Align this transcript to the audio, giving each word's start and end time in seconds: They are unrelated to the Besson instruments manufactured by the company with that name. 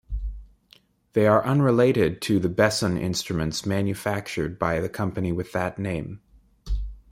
They 1.13 1.27
are 1.27 1.45
unrelated 1.45 2.23
to 2.23 2.39
the 2.39 2.49
Besson 2.49 2.99
instruments 2.99 3.67
manufactured 3.67 4.57
by 4.57 4.79
the 4.79 4.89
company 4.89 5.31
with 5.31 5.51
that 5.51 5.77
name. 5.77 6.21